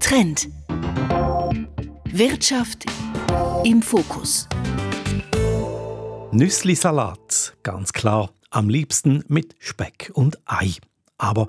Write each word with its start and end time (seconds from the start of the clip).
Trend. 0.00 0.48
Wirtschaft 2.12 2.84
im 3.64 3.82
Fokus. 3.82 4.48
Nüsslisalat, 6.32 7.56
ganz 7.62 7.92
klar, 7.92 8.30
am 8.50 8.68
liebsten 8.68 9.24
mit 9.28 9.54
Speck 9.58 10.10
und 10.14 10.38
Ei. 10.46 10.74
Aber 11.18 11.48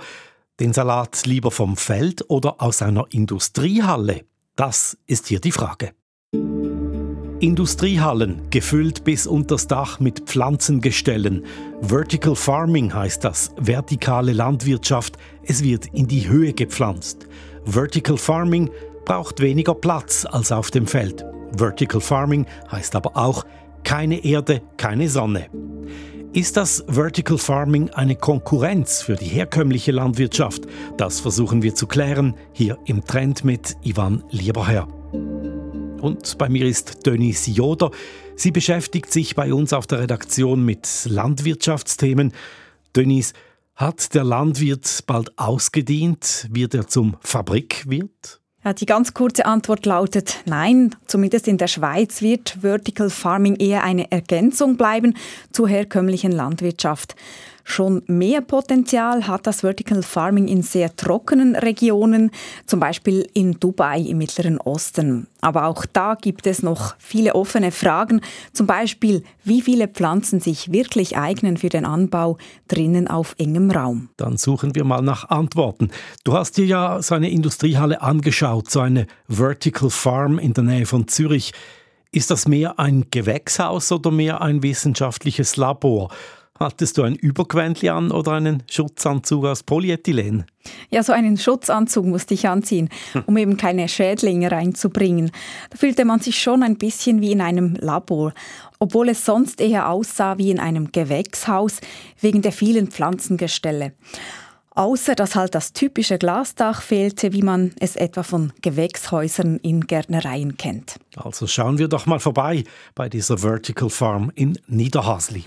den 0.59 0.73
Salat 0.73 1.25
lieber 1.25 1.51
vom 1.51 1.77
Feld 1.77 2.29
oder 2.29 2.61
aus 2.61 2.81
einer 2.81 3.05
Industriehalle? 3.11 4.25
Das 4.55 4.97
ist 5.05 5.27
hier 5.27 5.39
die 5.39 5.51
Frage. 5.51 5.91
Industriehallen, 7.41 8.49
gefüllt 8.49 9.03
bis 9.03 9.27
unters 9.27 9.67
Dach 9.67 9.99
mit 9.99 10.21
Pflanzengestellen. 10.21 11.43
Vertical 11.81 12.35
Farming 12.35 12.93
heißt 12.93 13.23
das, 13.23 13.51
vertikale 13.57 14.31
Landwirtschaft. 14.31 15.17
Es 15.43 15.61
wird 15.61 15.87
in 15.87 16.07
die 16.07 16.29
Höhe 16.29 16.53
gepflanzt. 16.53 17.27
Vertical 17.65 18.17
Farming 18.17 18.69
braucht 19.05 19.39
weniger 19.39 19.73
Platz 19.73 20.25
als 20.25 20.51
auf 20.51 20.69
dem 20.69 20.85
Feld. 20.85 21.25
Vertical 21.57 21.99
Farming 21.99 22.45
heißt 22.71 22.95
aber 22.95 23.17
auch 23.17 23.43
keine 23.83 24.23
Erde, 24.23 24.61
keine 24.77 25.09
Sonne. 25.09 25.47
Ist 26.33 26.57
das 26.57 26.83
Vertical 26.87 27.37
Farming 27.37 27.89
eine 27.91 28.15
Konkurrenz 28.15 29.01
für 29.01 29.15
die 29.15 29.25
herkömmliche 29.25 29.91
Landwirtschaft? 29.91 30.65
Das 30.97 31.19
versuchen 31.19 31.63
wir 31.63 31.73
zu 31.73 31.87
klären 31.87 32.35
hier 32.51 32.77
im 32.85 33.03
Trend 33.03 33.43
mit 33.43 33.75
Ivan 33.83 34.23
Lieberherr. 34.29 34.87
Und 36.01 36.37
bei 36.37 36.49
mir 36.49 36.65
ist 36.65 37.05
Denise 37.05 37.49
Joder. 37.49 37.89
Sie 38.35 38.51
beschäftigt 38.51 39.11
sich 39.11 39.33
bei 39.33 39.53
uns 39.53 39.73
auf 39.73 39.87
der 39.87 40.01
Redaktion 40.01 40.63
mit 40.63 40.87
Landwirtschaftsthemen. 41.05 42.33
Denise, 42.95 43.33
hat 43.75 44.13
der 44.13 44.23
Landwirt 44.23 45.03
bald 45.05 45.37
ausgedient, 45.37 46.47
wie 46.51 46.63
er 46.63 46.87
zum 46.87 47.17
Fabrikwirt? 47.21 48.41
Ja, 48.63 48.73
die 48.73 48.87
ganz 48.87 49.13
kurze 49.13 49.45
Antwort 49.45 49.85
lautet 49.85 50.37
nein. 50.45 50.95
Zumindest 51.05 51.47
in 51.47 51.59
der 51.59 51.67
Schweiz 51.67 52.23
wird 52.23 52.57
Vertical 52.61 53.11
Farming 53.11 53.57
eher 53.57 53.83
eine 53.83 54.11
Ergänzung 54.11 54.75
bleiben 54.75 55.15
zur 55.51 55.69
herkömmlichen 55.69 56.31
Landwirtschaft. 56.31 57.15
Schon 57.67 58.03
mehr 58.05 58.41
Potenzial 58.41 59.27
hat 59.27 59.47
das 59.47 59.61
Vertical 59.61 60.03
Farming 60.03 60.47
in 60.47 60.61
sehr 60.61 60.95
trockenen 60.95 61.55
Regionen, 61.55 62.29
zum 62.67 62.79
Beispiel 62.79 63.27
in 63.33 63.59
Dubai 63.59 63.99
im 64.01 64.19
Mittleren 64.19 64.59
Osten. 64.59 65.25
Aber 65.41 65.65
auch 65.65 65.87
da 65.91 66.13
gibt 66.13 66.45
es 66.45 66.61
noch 66.61 66.95
viele 66.99 67.33
offene 67.33 67.71
Fragen, 67.71 68.21
zum 68.53 68.67
Beispiel 68.67 69.23
wie 69.43 69.63
viele 69.63 69.87
Pflanzen 69.87 70.39
sich 70.39 70.71
wirklich 70.71 71.17
eignen 71.17 71.57
für 71.57 71.69
den 71.69 71.85
Anbau 71.85 72.37
drinnen 72.67 73.07
auf 73.07 73.33
engem 73.39 73.71
Raum. 73.71 74.09
Dann 74.17 74.37
suchen 74.37 74.75
wir 74.75 74.83
mal 74.83 75.01
nach 75.01 75.29
Antworten. 75.29 75.89
Du 76.23 76.33
hast 76.33 76.57
dir 76.57 76.65
ja 76.65 77.01
so 77.01 77.15
eine 77.15 77.31
Industriehalle 77.31 77.99
angeschaut, 77.99 78.69
so 78.69 78.79
eine 78.79 79.07
Vertical 79.27 79.89
Farm 79.89 80.37
in 80.37 80.53
der 80.53 80.63
Nähe 80.63 80.85
von 80.85 81.07
Zürich. 81.07 81.51
Ist 82.11 82.29
das 82.29 82.47
mehr 82.47 82.79
ein 82.79 83.07
Gewächshaus 83.09 83.91
oder 83.91 84.11
mehr 84.11 84.41
ein 84.41 84.61
wissenschaftliches 84.61 85.57
Labor? 85.57 86.11
Hattest 86.57 86.97
du 86.97 87.03
ein 87.03 87.15
Überquäntli 87.15 87.89
an 87.89 88.11
oder 88.11 88.31
einen 88.31 88.63
Schutzanzug 88.69 89.45
aus 89.45 89.63
Polyethylen? 89.63 90.45
Ja, 90.89 91.03
so 91.03 91.11
einen 91.11 91.37
Schutzanzug 91.37 92.05
musste 92.05 92.33
ich 92.33 92.47
anziehen, 92.47 92.89
um 93.25 93.35
eben 93.35 93.57
keine 93.57 93.89
Schädlinge 93.89 94.49
reinzubringen. 94.51 95.31
Da 95.69 95.77
fühlte 95.77 96.05
man 96.05 96.21
sich 96.21 96.41
schon 96.41 96.63
ein 96.63 96.77
bisschen 96.77 97.19
wie 97.19 97.33
in 97.33 97.41
einem 97.41 97.75
Labor, 97.75 98.33
obwohl 98.79 99.09
es 99.09 99.25
sonst 99.25 99.59
eher 99.59 99.89
aussah 99.89 100.37
wie 100.37 100.49
in 100.49 100.59
einem 100.61 100.93
Gewächshaus 100.93 101.81
wegen 102.21 102.41
der 102.41 102.53
vielen 102.53 102.87
Pflanzengestelle. 102.87 103.91
Außer 104.75 105.15
dass 105.15 105.35
halt 105.35 105.55
das 105.55 105.73
typische 105.73 106.17
Glasdach 106.17 106.81
fehlte, 106.81 107.33
wie 107.33 107.41
man 107.41 107.71
es 107.79 107.97
etwa 107.97 108.23
von 108.23 108.53
Gewächshäusern 108.61 109.57
in 109.57 109.87
Gärtnereien 109.87 110.55
kennt. 110.55 110.99
Also 111.17 111.47
schauen 111.47 111.79
wir 111.79 111.89
doch 111.89 112.05
mal 112.05 112.19
vorbei 112.19 112.63
bei 112.93 113.09
dieser 113.09 113.37
Vertical 113.37 113.89
Farm 113.89 114.31
in 114.35 114.57
Niederhasli. 114.67 115.43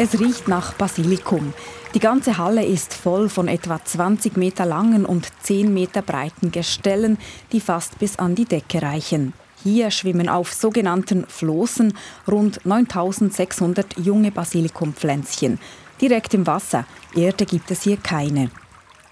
Es 0.00 0.20
riecht 0.20 0.46
nach 0.46 0.74
Basilikum. 0.74 1.52
Die 1.92 1.98
ganze 1.98 2.38
Halle 2.38 2.64
ist 2.64 2.94
voll 2.94 3.28
von 3.28 3.48
etwa 3.48 3.84
20 3.84 4.36
Meter 4.36 4.64
langen 4.64 5.04
und 5.04 5.26
10 5.42 5.74
Meter 5.74 6.02
breiten 6.02 6.52
Gestellen, 6.52 7.18
die 7.50 7.60
fast 7.60 7.98
bis 7.98 8.16
an 8.16 8.36
die 8.36 8.44
Decke 8.44 8.80
reichen. 8.80 9.32
Hier 9.64 9.90
schwimmen 9.90 10.28
auf 10.28 10.52
sogenannten 10.52 11.26
Flossen 11.26 11.94
rund 12.30 12.64
9600 12.64 13.98
junge 13.98 14.30
Basilikumpflänzchen. 14.30 15.58
Direkt 16.00 16.32
im 16.32 16.46
Wasser. 16.46 16.86
Erde 17.16 17.44
gibt 17.44 17.68
es 17.72 17.82
hier 17.82 17.96
keine. 17.96 18.52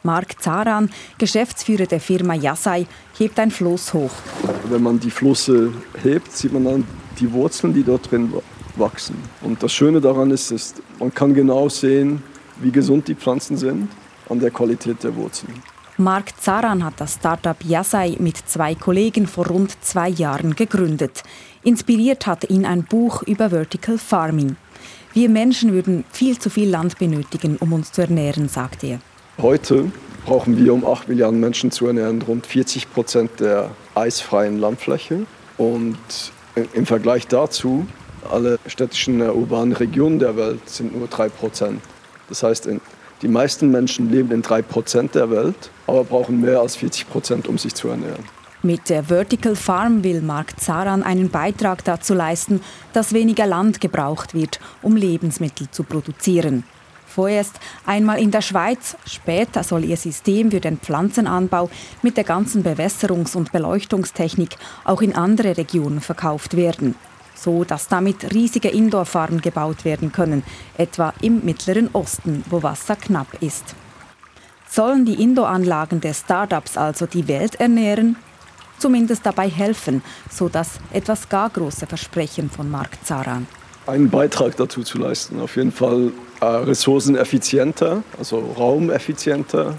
Mark 0.04 0.41
Zaran, 0.41 0.91
Geschäftsführer 1.18 1.86
der 1.86 1.98
Firma 1.98 2.34
Yasai, 2.34 2.86
hebt 3.18 3.41
ein 3.41 3.50
Floß 3.50 3.92
hoch. 3.92 4.12
Wenn 4.70 4.84
man 4.84 5.00
die 5.00 5.10
Flosse 5.10 5.72
hebt, 6.04 6.30
sieht 6.30 6.53
man 6.53 6.64
dann 6.64 6.84
die 7.18 7.32
Wurzeln, 7.32 7.74
die 7.74 7.82
dort 7.82 8.08
drin 8.08 8.32
wachsen. 8.78 9.16
Und 9.42 9.62
das 9.62 9.72
Schöne 9.72 10.00
daran 10.00 10.31
ist, 10.31 10.50
ist, 10.50 10.82
man 10.98 11.12
kann 11.12 11.34
genau 11.34 11.69
sehen, 11.69 12.22
wie 12.60 12.70
gesund 12.70 13.09
die 13.09 13.14
Pflanzen 13.14 13.56
sind 13.56 13.88
an 14.28 14.41
der 14.41 14.50
Qualität 14.50 15.03
der 15.03 15.14
Wurzeln. 15.14 15.54
Mark 15.98 16.38
Zaran 16.38 16.84
hat 16.84 16.94
das 16.98 17.15
Startup 17.15 17.56
Yasai 17.65 18.16
mit 18.19 18.36
zwei 18.36 18.75
Kollegen 18.75 19.26
vor 19.26 19.47
rund 19.47 19.82
zwei 19.82 20.10
Jahren 20.10 20.54
gegründet. 20.54 21.22
Inspiriert 21.62 22.26
hat 22.26 22.50
ihn 22.50 22.66
ein 22.66 22.84
Buch 22.84 23.22
über 23.22 23.48
Vertical 23.48 23.97
Farming. 23.97 24.56
Wir 25.15 25.31
Menschen 25.31 25.72
würden 25.72 26.04
viel 26.12 26.38
zu 26.38 26.50
viel 26.50 26.69
Land 26.69 26.98
benötigen, 26.98 27.56
um 27.60 27.72
uns 27.72 27.92
zu 27.92 28.03
ernähren, 28.03 28.50
sagt 28.50 28.84
er. 28.84 28.98
Heute 29.38 29.91
brauchen 30.26 30.59
wir, 30.59 30.75
um 30.75 30.84
8 30.84 31.09
Milliarden 31.09 31.41
Menschen 31.41 31.70
zu 31.70 31.86
ernähren, 31.86 32.20
rund 32.20 32.47
40 32.47 32.92
Prozent 32.92 33.31
der 33.41 33.70
eisfreien 33.94 34.59
Landfläche. 34.59 35.25
Und 35.56 35.97
im 36.75 36.84
Vergleich 36.84 37.26
dazu 37.26 37.86
alle 38.31 38.59
städtischen 38.66 39.20
äh, 39.20 39.28
urbanen 39.28 39.72
Regionen 39.72 40.19
der 40.19 40.37
Welt 40.37 40.69
sind 40.69 40.97
nur 40.97 41.09
3% 41.09 41.31
Das 42.28 42.42
heißt, 42.42 42.69
die 43.22 43.28
meisten 43.28 43.70
Menschen 43.70 44.10
leben 44.10 44.31
in 44.31 44.42
3% 44.42 45.12
der 45.12 45.31
Welt, 45.31 45.70
aber 45.87 46.04
brauchen 46.04 46.41
mehr 46.41 46.60
als 46.60 46.76
40% 46.76 47.47
um 47.47 47.56
sich 47.56 47.75
zu 47.75 47.88
ernähren. 47.88 48.25
Mit 48.62 48.88
der 48.91 49.04
Vertical 49.04 49.54
Farm 49.54 50.03
will 50.03 50.22
Mark 50.22 50.60
Zaran 50.60 51.03
einen 51.03 51.31
Beitrag 51.31 51.84
dazu 51.84 52.15
leisten, 52.15 52.60
dass 52.92 53.12
weniger 53.12 53.47
Land 53.47 53.81
gebraucht 53.81 54.34
wird, 54.34 54.60
um 54.82 54.97
Lebensmittel 54.97 55.70
zu 55.70 55.84
produzieren. 55.84 56.65
Vorerst 57.06 57.60
einmal 57.86 58.20
in 58.20 58.31
der 58.31 58.42
Schweiz, 58.42 58.97
später 59.06 59.62
soll 59.62 59.84
ihr 59.84 59.97
System 59.97 60.50
für 60.50 60.60
den 60.60 60.78
Pflanzenanbau 60.78 61.70
mit 62.03 62.16
der 62.16 62.25
ganzen 62.25 62.62
Bewässerungs- 62.62 63.36
und 63.36 63.53
Beleuchtungstechnik 63.53 64.56
auch 64.84 65.00
in 65.00 65.15
andere 65.15 65.56
Regionen 65.56 66.00
verkauft 66.00 66.56
werden 66.56 66.94
so 67.36 67.64
dass 67.64 67.88
damit 67.88 68.34
riesige 68.34 68.69
Indoor-Farmen 68.69 69.41
gebaut 69.41 69.84
werden 69.84 70.10
können, 70.10 70.42
etwa 70.76 71.12
im 71.20 71.44
Mittleren 71.44 71.91
Osten, 71.92 72.44
wo 72.50 72.62
Wasser 72.62 72.97
knapp 72.97 73.41
ist. 73.41 73.74
Sollen 74.69 75.04
die 75.04 75.22
Indoor-Anlagen 75.22 76.00
der 76.00 76.14
Startups 76.14 76.76
also 76.76 77.06
die 77.06 77.28
Welt 77.28 77.54
ernähren? 77.56 78.16
Zumindest 78.78 79.24
dabei 79.24 79.48
helfen, 79.48 80.02
so 80.30 80.48
dass 80.48 80.80
etwas 80.92 81.28
gar 81.28 81.48
große 81.48 81.86
Versprechen 81.86 82.50
von 82.50 82.70
Mark 82.70 82.98
Zaran. 83.04 83.47
Einen 83.86 84.10
Beitrag 84.10 84.56
dazu 84.56 84.82
zu 84.82 84.98
leisten, 84.98 85.41
auf 85.41 85.56
jeden 85.56 85.72
Fall 85.72 86.12
äh, 86.41 86.44
ressourceneffizienter, 86.44 88.03
also 88.18 88.38
raumeffizienter, 88.58 89.78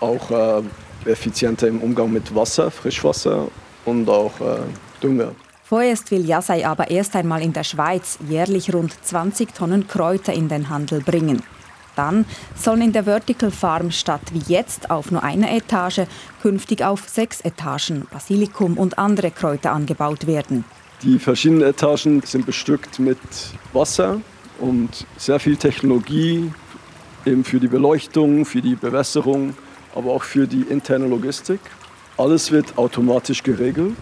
auch 0.00 0.30
äh, 0.30 0.62
effizienter 1.10 1.68
im 1.68 1.82
Umgang 1.82 2.12
mit 2.12 2.34
Wasser, 2.34 2.70
Frischwasser 2.70 3.48
und 3.84 4.08
auch 4.08 4.40
äh, 4.40 4.60
Dünger. 5.02 5.32
Vorerst 5.68 6.10
will 6.10 6.24
Yasai 6.24 6.66
aber 6.66 6.90
erst 6.90 7.14
einmal 7.14 7.42
in 7.42 7.52
der 7.52 7.62
Schweiz 7.62 8.18
jährlich 8.26 8.72
rund 8.72 8.94
20 9.04 9.54
Tonnen 9.54 9.86
Kräuter 9.86 10.32
in 10.32 10.48
den 10.48 10.70
Handel 10.70 11.02
bringen. 11.02 11.42
Dann 11.94 12.24
sollen 12.56 12.80
in 12.80 12.92
der 12.94 13.04
Vertical 13.04 13.50
Farm 13.50 13.90
statt 13.90 14.22
wie 14.32 14.50
jetzt 14.50 14.90
auf 14.90 15.10
nur 15.10 15.22
einer 15.22 15.52
Etage 15.52 16.06
künftig 16.40 16.82
auf 16.82 17.06
sechs 17.06 17.42
Etagen 17.42 18.06
Basilikum 18.10 18.78
und 18.78 18.98
andere 18.98 19.30
Kräuter 19.30 19.72
angebaut 19.72 20.26
werden. 20.26 20.64
Die 21.02 21.18
verschiedenen 21.18 21.64
Etagen 21.64 22.22
sind 22.22 22.46
bestückt 22.46 22.98
mit 22.98 23.18
Wasser 23.74 24.22
und 24.60 25.06
sehr 25.18 25.38
viel 25.38 25.58
Technologie 25.58 26.50
eben 27.26 27.44
für 27.44 27.60
die 27.60 27.68
Beleuchtung, 27.68 28.46
für 28.46 28.62
die 28.62 28.74
Bewässerung, 28.74 29.54
aber 29.94 30.12
auch 30.12 30.22
für 30.22 30.46
die 30.46 30.62
interne 30.62 31.08
Logistik. 31.08 31.60
Alles 32.16 32.50
wird 32.50 32.78
automatisch 32.78 33.42
geregelt 33.42 33.98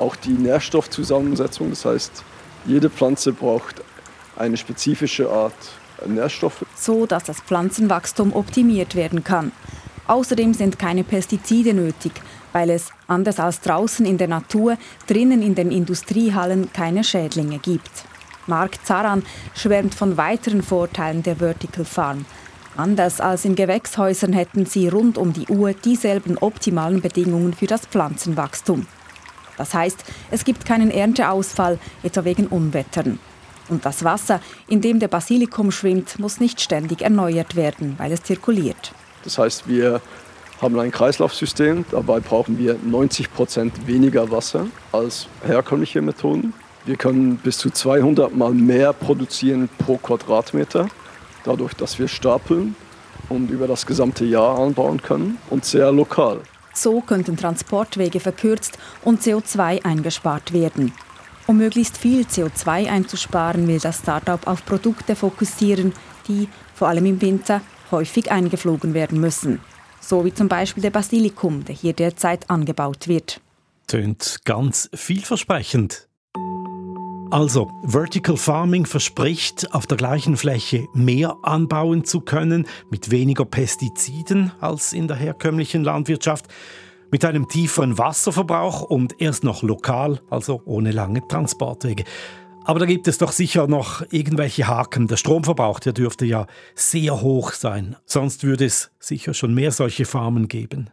auch 0.00 0.16
die 0.16 0.30
Nährstoffzusammensetzung. 0.30 1.70
Das 1.70 1.84
heißt, 1.84 2.24
jede 2.66 2.90
Pflanze 2.90 3.32
braucht 3.32 3.82
eine 4.36 4.56
spezifische 4.56 5.30
Art 5.30 5.54
Nährstoffe. 6.06 6.64
So 6.74 7.06
dass 7.06 7.24
das 7.24 7.40
Pflanzenwachstum 7.40 8.34
optimiert 8.34 8.94
werden 8.94 9.22
kann. 9.24 9.52
Außerdem 10.06 10.54
sind 10.54 10.78
keine 10.78 11.04
Pestizide 11.04 11.74
nötig, 11.74 12.12
weil 12.52 12.70
es, 12.70 12.90
anders 13.06 13.38
als 13.38 13.60
draußen 13.60 14.04
in 14.06 14.18
der 14.18 14.28
Natur, 14.28 14.76
drinnen 15.06 15.42
in 15.42 15.54
den 15.54 15.70
Industriehallen 15.70 16.72
keine 16.72 17.04
Schädlinge 17.04 17.58
gibt. 17.58 17.90
Mark 18.46 18.84
Zaran 18.84 19.22
schwärmt 19.54 19.94
von 19.94 20.16
weiteren 20.16 20.62
Vorteilen 20.62 21.22
der 21.22 21.36
Vertical 21.36 21.84
Farm. 21.84 22.24
Anders 22.76 23.20
als 23.20 23.44
in 23.44 23.54
Gewächshäusern 23.54 24.32
hätten 24.32 24.66
sie 24.66 24.88
rund 24.88 25.18
um 25.18 25.32
die 25.32 25.46
Uhr 25.46 25.74
dieselben 25.74 26.38
optimalen 26.38 27.00
Bedingungen 27.00 27.52
für 27.52 27.66
das 27.66 27.82
Pflanzenwachstum. 27.86 28.86
Das 29.60 29.74
heißt, 29.74 30.04
es 30.30 30.46
gibt 30.46 30.64
keinen 30.64 30.90
Ernteausfall, 30.90 31.78
etwa 32.02 32.24
wegen 32.24 32.46
Unwettern. 32.46 33.18
Und 33.68 33.84
das 33.84 34.04
Wasser, 34.04 34.40
in 34.68 34.80
dem 34.80 35.00
der 35.00 35.08
Basilikum 35.08 35.70
schwimmt, 35.70 36.18
muss 36.18 36.40
nicht 36.40 36.62
ständig 36.62 37.02
erneuert 37.02 37.56
werden, 37.56 37.94
weil 37.98 38.10
es 38.10 38.22
zirkuliert. 38.22 38.92
Das 39.22 39.36
heißt, 39.36 39.68
wir 39.68 40.00
haben 40.62 40.78
ein 40.78 40.90
Kreislaufsystem, 40.90 41.84
dabei 41.90 42.20
brauchen 42.20 42.56
wir 42.58 42.78
90 42.82 43.34
Prozent 43.34 43.86
weniger 43.86 44.30
Wasser 44.30 44.66
als 44.92 45.28
herkömmliche 45.44 46.00
Methoden. 46.00 46.54
Wir 46.86 46.96
können 46.96 47.36
bis 47.36 47.58
zu 47.58 47.68
200 47.68 48.34
Mal 48.34 48.54
mehr 48.54 48.94
produzieren 48.94 49.68
pro 49.76 49.98
Quadratmeter, 49.98 50.88
dadurch, 51.44 51.74
dass 51.74 51.98
wir 51.98 52.08
stapeln 52.08 52.76
und 53.28 53.50
über 53.50 53.68
das 53.68 53.84
gesamte 53.84 54.24
Jahr 54.24 54.58
anbauen 54.58 55.02
können 55.02 55.36
und 55.50 55.66
sehr 55.66 55.92
lokal. 55.92 56.40
So 56.80 57.02
könnten 57.02 57.36
Transportwege 57.36 58.20
verkürzt 58.20 58.78
und 59.04 59.20
CO2 59.20 59.84
eingespart 59.84 60.54
werden. 60.54 60.94
Um 61.46 61.58
möglichst 61.58 61.98
viel 61.98 62.22
CO2 62.22 62.88
einzusparen, 62.88 63.68
will 63.68 63.78
das 63.78 63.98
Startup 63.98 64.46
auf 64.46 64.64
Produkte 64.64 65.14
fokussieren, 65.14 65.92
die, 66.26 66.48
vor 66.74 66.88
allem 66.88 67.04
im 67.04 67.20
Winter, 67.20 67.60
häufig 67.90 68.32
eingeflogen 68.32 68.94
werden 68.94 69.20
müssen. 69.20 69.60
So 70.00 70.24
wie 70.24 70.32
zum 70.32 70.48
Beispiel 70.48 70.82
der 70.82 70.88
Basilikum, 70.88 71.66
der 71.66 71.74
hier 71.74 71.92
derzeit 71.92 72.48
angebaut 72.48 73.08
wird. 73.08 73.42
Tönt 73.86 74.38
ganz 74.46 74.88
vielversprechend. 74.94 76.08
Also, 77.32 77.70
Vertical 77.84 78.36
Farming 78.36 78.86
verspricht, 78.86 79.72
auf 79.72 79.86
der 79.86 79.96
gleichen 79.96 80.36
Fläche 80.36 80.88
mehr 80.94 81.36
anbauen 81.42 82.04
zu 82.04 82.20
können, 82.22 82.66
mit 82.90 83.12
weniger 83.12 83.44
Pestiziden 83.44 84.50
als 84.60 84.92
in 84.92 85.06
der 85.06 85.16
herkömmlichen 85.16 85.84
Landwirtschaft, 85.84 86.48
mit 87.12 87.24
einem 87.24 87.46
tieferen 87.46 87.98
Wasserverbrauch 87.98 88.82
und 88.82 89.20
erst 89.20 89.44
noch 89.44 89.62
lokal, 89.62 90.20
also 90.28 90.60
ohne 90.64 90.90
lange 90.90 91.26
Transportwege. 91.28 92.02
Aber 92.64 92.80
da 92.80 92.86
gibt 92.86 93.06
es 93.06 93.18
doch 93.18 93.30
sicher 93.30 93.68
noch 93.68 94.02
irgendwelche 94.10 94.66
Haken. 94.66 95.06
Der 95.06 95.16
Stromverbrauch, 95.16 95.78
der 95.78 95.92
dürfte 95.92 96.26
ja 96.26 96.48
sehr 96.74 97.20
hoch 97.20 97.52
sein. 97.52 97.94
Sonst 98.06 98.42
würde 98.42 98.64
es 98.64 98.90
sicher 98.98 99.34
schon 99.34 99.54
mehr 99.54 99.70
solche 99.70 100.04
Farmen 100.04 100.48
geben. 100.48 100.90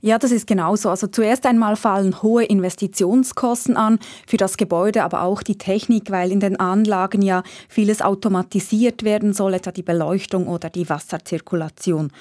Ja, 0.00 0.18
das 0.18 0.32
ist 0.32 0.46
genauso. 0.46 0.90
Also 0.90 1.06
zuerst 1.06 1.46
einmal 1.46 1.76
fallen 1.76 2.20
hohe 2.22 2.44
Investitionskosten 2.44 3.76
an 3.76 3.98
für 4.26 4.36
das 4.36 4.58
Gebäude, 4.58 5.02
aber 5.02 5.22
auch 5.22 5.42
die 5.42 5.56
Technik, 5.56 6.10
weil 6.10 6.30
in 6.30 6.40
den 6.40 6.60
Anlagen 6.60 7.22
ja 7.22 7.42
vieles 7.68 8.02
automatisiert 8.02 9.02
werden 9.02 9.32
soll, 9.32 9.54
etwa 9.54 9.72
die 9.72 9.82
Beleuchtung 9.82 10.46
oder 10.46 10.68
die 10.68 10.90
Wasserzirkulation. 10.90 12.12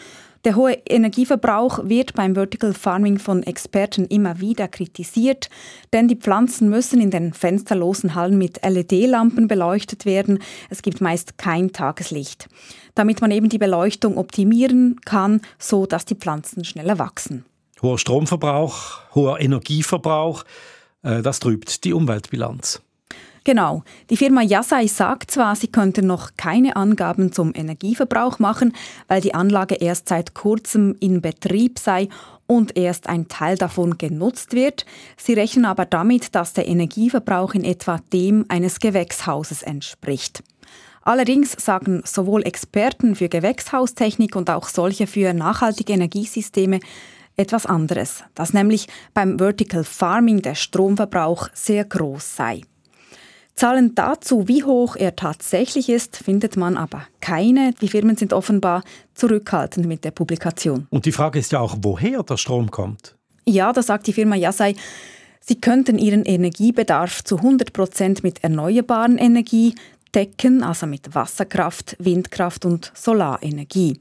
Der 0.45 0.57
hohe 0.57 0.73
Energieverbrauch 0.73 1.85
wird 1.85 2.15
beim 2.15 2.35
Vertical 2.35 2.73
Farming 2.73 3.17
von 3.17 3.43
Experten 3.43 4.05
immer 4.07 4.41
wieder 4.41 4.67
kritisiert, 4.67 5.49
denn 5.93 6.09
die 6.09 6.17
Pflanzen 6.17 6.69
müssen 6.69 6.99
in 6.99 7.11
den 7.11 7.31
fensterlosen 7.31 8.13
Hallen 8.13 8.37
mit 8.37 8.59
LED-Lampen 8.61 9.47
beleuchtet 9.47 10.05
werden. 10.05 10.39
Es 10.69 10.81
gibt 10.81 10.99
meist 10.99 11.37
kein 11.37 11.71
Tageslicht, 11.71 12.49
damit 12.93 13.21
man 13.21 13.31
eben 13.31 13.47
die 13.47 13.57
Beleuchtung 13.57 14.17
optimieren 14.17 14.99
kann, 15.05 15.39
so 15.59 15.85
dass 15.85 16.03
die 16.03 16.15
Pflanzen 16.15 16.65
schneller 16.65 16.99
wachsen. 16.99 17.45
Hoher 17.81 17.97
Stromverbrauch, 17.97 18.99
hoher 19.15 19.39
Energieverbrauch, 19.39 20.43
äh, 21.03 21.21
das 21.21 21.39
trübt 21.39 21.85
die 21.85 21.93
Umweltbilanz. 21.93 22.81
Genau. 23.43 23.83
Die 24.09 24.17
Firma 24.17 24.41
Yasai 24.41 24.87
sagt 24.87 25.31
zwar, 25.31 25.55
sie 25.55 25.67
könnte 25.67 26.01
noch 26.01 26.31
keine 26.37 26.75
Angaben 26.77 27.31
zum 27.33 27.53
Energieverbrauch 27.53 28.39
machen, 28.39 28.73
weil 29.07 29.19
die 29.19 29.33
Anlage 29.33 29.75
erst 29.75 30.07
seit 30.07 30.33
kurzem 30.33 30.95
in 30.99 31.21
Betrieb 31.21 31.77
sei 31.77 32.07
und 32.47 32.77
erst 32.77 33.07
ein 33.07 33.27
Teil 33.27 33.57
davon 33.57 33.97
genutzt 33.97 34.53
wird. 34.53 34.85
Sie 35.17 35.33
rechnen 35.33 35.65
aber 35.65 35.85
damit, 35.85 36.35
dass 36.35 36.53
der 36.53 36.67
Energieverbrauch 36.67 37.53
in 37.53 37.65
etwa 37.65 37.99
dem 38.13 38.45
eines 38.47 38.79
Gewächshauses 38.79 39.61
entspricht. 39.61 40.43
Allerdings 41.01 41.51
sagen 41.51 42.01
sowohl 42.05 42.43
Experten 42.43 43.15
für 43.15 43.27
Gewächshaustechnik 43.27 44.37
und 44.37 44.49
auch 44.49 44.69
solche 44.69 45.05
für 45.05 45.33
nachhaltige 45.33 45.91
Energiesysteme, 45.91 46.79
etwas 47.35 47.65
anderes, 47.65 48.23
dass 48.35 48.53
nämlich 48.53 48.87
beim 49.13 49.39
Vertical 49.39 49.83
Farming 49.83 50.41
der 50.43 50.55
Stromverbrauch 50.55 51.49
sehr 51.53 51.83
groß 51.83 52.35
sei. 52.35 52.61
Zahlen 53.55 53.93
dazu, 53.93 54.47
wie 54.47 54.63
hoch 54.63 54.95
er 54.95 55.15
tatsächlich 55.15 55.89
ist, 55.89 56.17
findet 56.17 56.57
man 56.57 56.75
aber 56.75 57.03
keine. 57.21 57.73
Die 57.81 57.87
Firmen 57.87 58.15
sind 58.15 58.33
offenbar 58.33 58.83
zurückhaltend 59.13 59.85
mit 59.85 60.03
der 60.03 60.11
Publikation. 60.11 60.87
Und 60.89 61.05
die 61.05 61.11
Frage 61.11 61.39
ist 61.39 61.51
ja 61.51 61.59
auch, 61.59 61.77
woher 61.81 62.23
der 62.23 62.37
Strom 62.37 62.71
kommt. 62.71 63.15
Ja, 63.45 63.71
da 63.71 63.83
sagt 63.83 64.07
die 64.07 64.13
Firma 64.13 64.35
Yasai, 64.35 64.75
sie 65.39 65.61
könnten 65.61 65.99
ihren 65.99 66.23
Energiebedarf 66.23 67.23
zu 67.23 67.37
100 67.37 67.73
Prozent 67.73 68.23
mit 68.23 68.43
erneuerbaren 68.43 69.17
Energie 69.17 69.75
decken, 70.15 70.63
also 70.63 70.85
mit 70.85 71.13
Wasserkraft, 71.13 71.95
Windkraft 71.99 72.65
und 72.65 72.91
Solarenergie. 72.95 73.99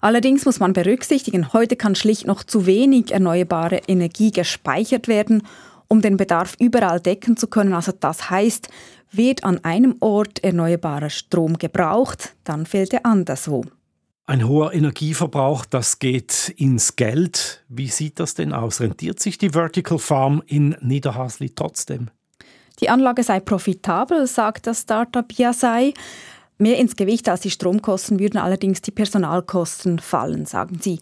Allerdings 0.00 0.46
muss 0.46 0.60
man 0.60 0.72
berücksichtigen, 0.72 1.52
heute 1.52 1.76
kann 1.76 1.94
schlicht 1.94 2.26
noch 2.26 2.42
zu 2.42 2.66
wenig 2.66 3.12
erneuerbare 3.12 3.82
Energie 3.86 4.30
gespeichert 4.30 5.08
werden, 5.08 5.42
um 5.90 6.00
den 6.00 6.16
Bedarf 6.16 6.54
überall 6.58 7.00
decken 7.00 7.36
zu 7.36 7.48
können. 7.48 7.74
Also 7.74 7.92
das 7.92 8.30
heißt, 8.30 8.68
wird 9.12 9.44
an 9.44 9.62
einem 9.64 9.96
Ort 10.00 10.42
erneuerbarer 10.42 11.10
Strom 11.10 11.58
gebraucht, 11.58 12.34
dann 12.44 12.64
fehlt 12.64 12.94
er 12.94 13.04
anderswo. 13.04 13.64
Ein 14.26 14.46
hoher 14.46 14.72
Energieverbrauch, 14.72 15.64
das 15.64 15.98
geht 15.98 16.54
ins 16.56 16.94
Geld. 16.94 17.64
Wie 17.68 17.88
sieht 17.88 18.20
das 18.20 18.34
denn 18.34 18.52
aus? 18.52 18.80
Rentiert 18.80 19.18
sich 19.18 19.38
die 19.38 19.50
Vertical 19.50 19.98
Farm 19.98 20.42
in 20.46 20.76
Niederhasli 20.80 21.50
trotzdem? 21.50 22.10
Die 22.78 22.88
Anlage 22.88 23.24
sei 23.24 23.40
profitabel, 23.40 24.28
sagt 24.28 24.68
das 24.68 24.82
Startup 24.82 25.26
ja 25.32 25.52
sei. 25.52 25.92
Mehr 26.58 26.78
ins 26.78 26.94
Gewicht 26.94 27.28
als 27.28 27.40
die 27.40 27.50
Stromkosten 27.50 28.20
würden 28.20 28.38
allerdings 28.38 28.82
die 28.82 28.92
Personalkosten 28.92 29.98
fallen, 29.98 30.46
sagen 30.46 30.78
sie. 30.80 31.00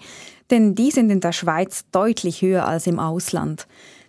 Denn 0.50 0.74
die 0.74 0.90
sind 0.90 1.10
in 1.10 1.20
der 1.20 1.32
Schweiz 1.32 1.84
deutlich 1.92 2.40
höher 2.40 2.66
als 2.66 2.86
im 2.86 2.98
Ausland. 2.98 3.66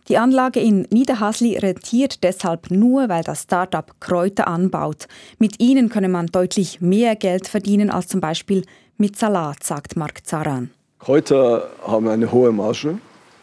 Die 0.09 0.17
Anlage 0.17 0.59
in 0.59 0.87
Niederhasli 0.89 1.55
rentiert 1.59 2.23
deshalb 2.23 2.71
nur, 2.71 3.09
weil 3.09 3.23
das 3.23 3.43
Startup 3.43 3.85
Kräuter 3.99 4.47
anbaut. 4.47 5.07
Mit 5.37 5.59
ihnen 5.59 5.89
könne 5.89 6.09
man 6.09 6.25
deutlich 6.25 6.81
mehr 6.81 7.15
Geld 7.15 7.47
verdienen 7.47 7.91
als 7.91 8.07
zum 8.07 8.19
Beispiel 8.19 8.65
mit 8.97 9.15
Salat, 9.17 9.63
sagt 9.63 9.97
Mark 9.97 10.25
Zaran. 10.25 10.71
Kräuter 10.97 11.69
haben 11.85 12.07
eine 12.07 12.31
hohe 12.31 12.51
Marge. 12.51 12.97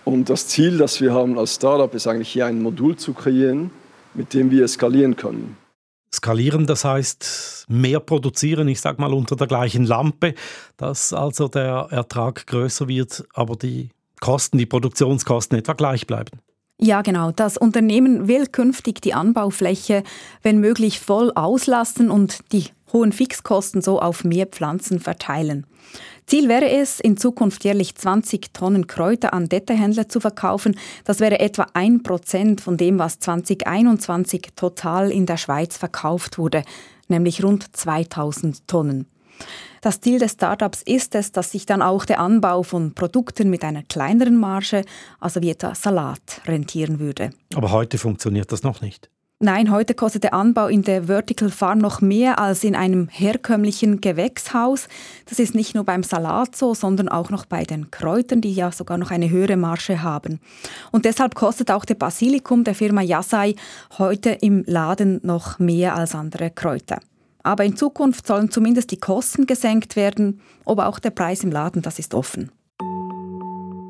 Und 0.05 0.29
das 0.29 0.49
Ziel, 0.49 0.77
das 0.77 1.01
wir 1.01 1.15
haben 1.15 1.39
als 1.39 1.55
Startup, 1.55 1.95
ist 1.95 2.09
eigentlich 2.09 2.31
hier 2.31 2.47
ein 2.47 2.61
Modul 2.61 2.97
zu 2.97 3.15
kreieren, 3.15 3.71
mit 4.15 4.35
dem 4.35 4.51
wir 4.51 4.67
skalieren 4.67 5.15
können. 5.15 5.57
Skalieren, 6.13 6.67
das 6.67 6.85
heißt 6.85 7.67
mehr 7.69 8.01
produzieren, 8.01 8.67
ich 8.67 8.81
sage 8.81 9.01
mal 9.01 9.15
unter 9.15 9.37
der 9.37 9.47
gleichen 9.47 9.85
Lampe, 9.85 10.35
dass 10.77 11.13
also 11.13 11.47
der 11.47 11.89
Ertrag 11.91 12.45
größer 12.49 12.89
wird, 12.89 13.25
aber 13.35 13.55
die 13.55 13.91
Kosten, 14.21 14.59
die 14.59 14.67
Produktionskosten 14.67 15.59
etwa 15.59 15.75
gleich 15.75 16.09
bleiben. 16.09 16.41
Ja, 16.79 17.01
genau. 17.03 17.33
Das 17.33 17.57
Unternehmen 17.57 18.29
will 18.29 18.47
künftig 18.47 19.01
die 19.01 19.15
Anbaufläche, 19.15 20.03
wenn 20.43 20.59
möglich, 20.59 21.01
voll 21.01 21.33
auslassen 21.35 22.11
und 22.11 22.53
die 22.53 22.67
hohen 22.93 23.13
Fixkosten 23.13 23.81
so 23.81 24.01
auf 24.01 24.25
mehr 24.25 24.47
Pflanzen 24.47 25.01
verteilen. 25.01 25.67
Ziel 26.27 26.49
wäre 26.49 26.69
es, 26.69 27.01
in 27.01 27.17
Zukunft 27.17 27.65
jährlich 27.65 27.95
20 27.95 28.53
Tonnen 28.53 28.87
Kräuter 28.89 29.33
an 29.33 29.49
Detterhändler 29.49 30.09
zu 30.09 30.21
verkaufen. 30.21 30.77
Das 31.05 31.21
wäre 31.21 31.39
etwa 31.39 31.67
ein 31.73 32.03
Prozent 32.03 32.61
von 32.61 32.77
dem, 32.77 32.99
was 32.99 33.21
2021 33.21 34.49
total 34.57 35.11
in 35.11 35.25
der 35.25 35.37
Schweiz 35.37 35.77
verkauft 35.79 36.37
wurde, 36.37 36.63
nämlich 37.09 37.43
rund 37.43 37.75
2000 37.75 38.67
Tonnen. 38.67 39.07
Das 39.87 40.01
Ziel 40.01 40.19
des 40.19 40.33
Startups 40.33 40.83
ist 40.83 41.15
es, 41.15 41.31
dass 41.31 41.53
sich 41.53 41.65
dann 41.65 41.81
auch 41.81 42.05
der 42.05 42.19
Anbau 42.19 42.65
von 42.65 42.93
Produkten 42.93 43.51
mit 43.51 43.63
einer 43.63 43.85
kleineren 43.85 44.35
Marge, 44.35 44.85
also 45.21 45.43
wie 45.43 45.51
etwa 45.51 45.77
Salat, 45.77 46.41
rentieren 46.45 46.99
würde. 46.99 47.31
Aber 47.55 47.71
heute 47.71 47.97
funktioniert 47.97 48.51
das 48.51 48.65
noch 48.65 48.81
nicht. 48.81 49.11
Nein, 49.39 49.71
heute 49.71 49.95
kostet 49.95 50.25
der 50.25 50.35
Anbau 50.35 50.67
in 50.67 50.83
der 50.83 51.05
Vertical 51.05 51.51
Farm 51.51 51.79
noch 51.79 52.01
mehr 52.01 52.41
als 52.41 52.65
in 52.65 52.75
einem 52.75 53.07
herkömmlichen 53.07 54.01
Gewächshaus. 54.01 54.89
Das 55.27 55.39
ist 55.39 55.55
nicht 55.55 55.77
nur 55.77 55.85
beim 55.85 56.03
Salat 56.03 56.57
so, 56.57 56.75
sondern 56.75 57.09
auch 57.09 57.31
noch 57.31 57.47
bei 57.47 57.63
den 57.63 57.93
Kräutern, 57.93 58.41
die 58.41 58.55
ja 58.55 58.73
sogar 58.73 58.99
noch 58.99 59.13
eine 59.13 59.31
höhere 59.31 59.57
Marge 59.57 60.03
haben. 60.03 60.41
Und 60.91 61.05
deshalb 61.05 61.37
kostet 61.37 61.71
auch 61.71 61.85
der 61.85 61.95
Basilikum 61.95 62.65
der 62.65 62.75
Firma 62.75 63.03
Yasai 63.03 63.55
heute 63.99 64.31
im 64.31 64.65
Laden 64.67 65.21
noch 65.23 65.61
mehr 65.61 65.95
als 65.95 66.17
andere 66.17 66.51
Kräuter. 66.51 66.99
Aber 67.47 67.65
in 67.65 67.77
Zukunft 67.77 68.27
sollen 68.27 68.51
zumindest 68.51 68.91
die 68.91 68.97
Kosten 68.97 69.47
gesenkt 69.47 69.95
werden, 69.95 70.41
aber 70.65 70.89
auch 70.89 70.99
der 70.99 71.11
Preis 71.11 71.45
im 71.45 71.53
Laden, 71.53 71.81
das 71.81 72.01
ist 72.01 72.13
offen. 72.13 72.51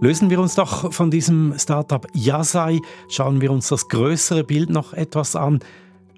Lösen 0.03 0.29
wir 0.29 0.41
uns 0.41 0.57
doch 0.57 0.93
von 0.93 1.11
diesem 1.11 1.55
Startup 1.59 2.07
Yasai, 2.13 2.81
schauen 3.09 3.41
wir 3.41 3.51
uns 3.51 3.69
das 3.69 3.89
größere 3.89 4.45
Bild 4.45 4.69
noch 4.69 4.93
etwas 4.93 5.37
an. 5.37 5.61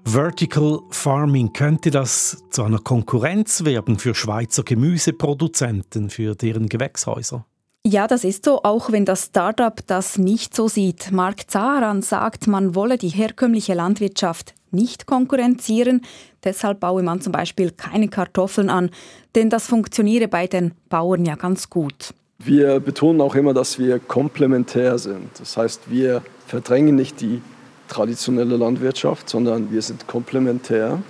Vertical 0.03 0.81
Farming, 0.89 1.53
könnte 1.53 1.91
das 1.91 2.43
zu 2.49 2.63
einer 2.63 2.79
Konkurrenz 2.79 3.63
werden 3.63 3.97
für 3.97 4.13
Schweizer 4.13 4.63
Gemüseproduzenten, 4.63 6.09
für 6.09 6.35
deren 6.35 6.67
Gewächshäuser? 6.67 7.45
Ja, 7.85 8.07
das 8.07 8.25
ist 8.25 8.43
so, 8.43 8.63
auch 8.63 8.91
wenn 8.91 9.05
das 9.05 9.27
Startup 9.27 9.79
das 9.87 10.17
nicht 10.17 10.53
so 10.53 10.67
sieht. 10.67 11.13
Mark 11.13 11.49
Zaran 11.49 12.01
sagt, 12.01 12.47
man 12.47 12.75
wolle 12.75 12.97
die 12.97 13.07
herkömmliche 13.07 13.75
Landwirtschaft 13.75 14.55
nicht 14.73 15.05
konkurrenzieren. 15.05 16.01
Deshalb 16.43 16.79
baue 16.79 17.03
man 17.03 17.21
zum 17.21 17.31
Beispiel 17.31 17.71
keine 17.71 18.07
Kartoffeln 18.07 18.69
an, 18.69 18.89
denn 19.35 19.49
das 19.49 19.67
funktioniere 19.67 20.27
bei 20.27 20.47
den 20.47 20.71
Bauern 20.89 21.25
ja 21.25 21.35
ganz 21.35 21.69
gut. 21.69 22.13
Wir 22.37 22.79
betonen 22.79 23.19
auch 23.19 23.35
immer, 23.35 23.53
dass 23.53 23.79
wir 23.79 23.99
komplementär 23.99 24.97
sind. 24.97 25.27
Das 25.39 25.57
heißt, 25.57 25.91
wir 25.91 26.21
verdrängen 26.47 26.95
nicht 26.95 27.19
die 27.19 27.41
traditionelle 27.89 28.55
Landwirtschaft, 28.55 29.29
sondern 29.29 29.71
wir 29.71 29.81
sind 29.81 30.07
komplementär 30.07 31.01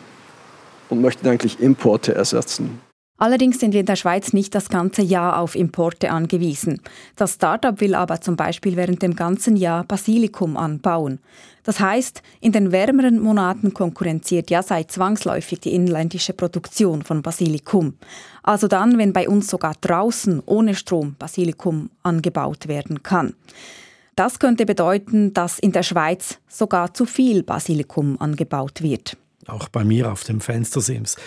und 0.89 1.01
möchten 1.01 1.27
eigentlich 1.27 1.59
Importe 1.59 2.15
ersetzen. 2.15 2.79
Allerdings 3.19 3.59
sind 3.59 3.73
wir 3.73 3.81
in 3.81 3.85
der 3.85 3.97
Schweiz 3.97 4.31
nicht 4.31 4.55
das 4.55 4.69
ganze 4.69 5.01
Jahr 5.01 5.39
auf 5.39 5.55
Importe 5.55 6.09
angewiesen. 6.09 6.81
Das 7.17 7.33
Startup 7.33 7.79
will 7.81 7.93
aber 7.93 8.21
zum 8.21 8.37
Beispiel 8.37 8.77
während 8.77 9.01
dem 9.01 9.15
ganzen 9.15 9.57
Jahr 9.57 9.83
Basilikum 9.83 10.55
anbauen. 10.55 11.19
Das 11.63 11.81
heißt, 11.81 12.23
in 12.39 12.53
den 12.53 12.71
wärmeren 12.71 13.19
Monaten 13.19 13.73
konkurrenziert 13.73 14.49
ja 14.49 14.63
seit 14.63 14.91
zwangsläufig 14.91 15.59
die 15.59 15.75
inländische 15.75 16.31
Produktion 16.31 17.03
von 17.03 17.21
Basilikum. 17.21 17.95
Also 18.41 18.69
dann, 18.69 18.97
wenn 18.97 19.11
bei 19.11 19.27
uns 19.27 19.47
sogar 19.47 19.75
draußen 19.81 20.41
ohne 20.45 20.73
Strom 20.73 21.15
Basilikum 21.19 21.89
angebaut 22.01 22.69
werden 22.69 23.03
kann. 23.03 23.35
Das 24.15 24.39
könnte 24.39 24.65
bedeuten, 24.65 25.33
dass 25.33 25.59
in 25.59 25.73
der 25.73 25.83
Schweiz 25.83 26.39
sogar 26.47 26.93
zu 26.93 27.05
viel 27.05 27.43
Basilikum 27.43 28.19
angebaut 28.19 28.81
wird. 28.81 29.17
Auch 29.47 29.67
bei 29.67 29.83
mir 29.83 30.11
auf 30.11 30.23
dem 30.23 30.39
Fenstersims. 30.39 31.17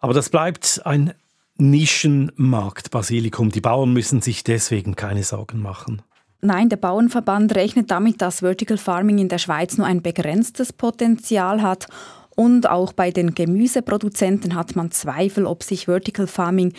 Aber 0.00 0.14
das 0.14 0.30
bleibt 0.30 0.80
ein 0.84 1.14
Nischenmarkt 1.58 2.90
Basilikum. 2.90 3.50
Die 3.50 3.60
Bauern 3.60 3.92
müssen 3.92 4.20
sich 4.20 4.44
deswegen 4.44 4.96
keine 4.96 5.22
Sorgen 5.22 5.60
machen. 5.60 6.02
Nein, 6.40 6.68
der 6.68 6.76
Bauernverband 6.76 7.54
rechnet 7.54 7.90
damit, 7.90 8.20
dass 8.20 8.40
Vertical 8.40 8.76
Farming 8.76 9.18
in 9.18 9.28
der 9.28 9.38
Schweiz 9.38 9.78
nur 9.78 9.86
ein 9.86 10.02
begrenztes 10.02 10.72
Potenzial 10.72 11.62
hat. 11.62 11.86
Und 12.34 12.68
auch 12.68 12.92
bei 12.92 13.10
den 13.10 13.34
Gemüseproduzenten 13.34 14.54
hat 14.54 14.74
man 14.74 14.90
Zweifel, 14.90 15.46
ob 15.46 15.62
sich 15.62 15.84
Vertical 15.84 16.26
Farming 16.26 16.72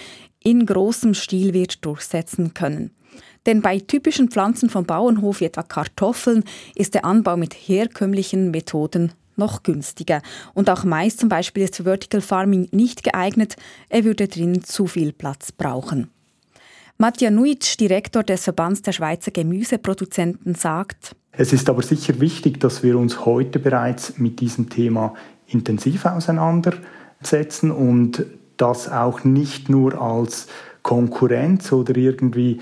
in 0.43 0.65
großem 0.65 1.13
Stil 1.13 1.53
wird 1.53 1.85
durchsetzen 1.85 2.53
können. 2.53 2.91
Denn 3.45 3.61
bei 3.61 3.79
typischen 3.79 4.29
Pflanzen 4.29 4.69
vom 4.69 4.85
Bauernhof, 4.85 5.39
wie 5.39 5.45
etwa 5.45 5.63
Kartoffeln, 5.63 6.43
ist 6.75 6.93
der 6.93 7.05
Anbau 7.05 7.37
mit 7.37 7.53
herkömmlichen 7.53 8.51
Methoden 8.51 9.13
noch 9.37 9.63
günstiger. 9.63 10.21
Und 10.53 10.69
auch 10.69 10.83
Mais 10.83 11.17
zum 11.17 11.29
Beispiel 11.29 11.63
ist 11.63 11.77
für 11.77 11.83
Vertical 11.83 12.21
Farming 12.21 12.69
nicht 12.71 13.03
geeignet. 13.03 13.55
Er 13.89 14.03
würde 14.03 14.27
drinnen 14.27 14.63
zu 14.63 14.87
viel 14.87 15.13
Platz 15.13 15.51
brauchen. 15.51 16.09
Matja 16.97 17.31
Nuitsch, 17.31 17.79
Direktor 17.79 18.23
des 18.23 18.43
Verbands 18.43 18.81
der 18.81 18.91
Schweizer 18.91 19.31
Gemüseproduzenten, 19.31 20.55
sagt, 20.55 21.15
es 21.35 21.51
ist 21.51 21.67
aber 21.67 21.81
sicher 21.81 22.19
wichtig, 22.19 22.59
dass 22.59 22.83
wir 22.83 22.97
uns 22.97 23.25
heute 23.25 23.57
bereits 23.57 24.19
mit 24.19 24.39
diesem 24.39 24.69
Thema 24.69 25.15
intensiv 25.47 26.05
auseinandersetzen 26.05 27.71
und 27.71 28.23
das 28.57 28.87
auch 28.87 29.23
nicht 29.23 29.67
nur 29.67 29.99
als 29.99 30.47
Konkurrenz 30.83 31.71
oder 31.71 31.97
irgendwie 31.97 32.59